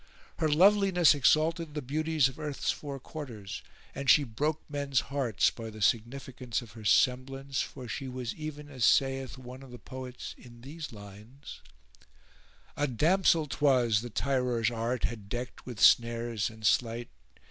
[0.39, 3.61] Her loveliness exalted the beauties of earth's four quarters
[3.93, 8.67] and she broke men's hearts by the significance of her semblance; for she was even
[8.67, 11.61] as saith one of the poets in these lines:—
[12.75, 17.09] A damsel 'twas the tirer's art had decked with snares and sleight.